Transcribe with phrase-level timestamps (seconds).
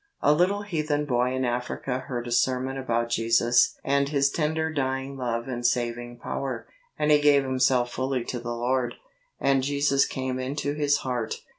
[0.23, 5.15] A little heathen boy in Africa heard a sermon about Jesus and His tender dying
[5.15, 6.65] love and saving power,
[6.97, 8.95] and he gave himself fully to the Lord,
[9.39, 11.41] and Jesus came into his heart.